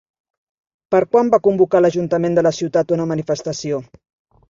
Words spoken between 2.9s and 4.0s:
una manifestació?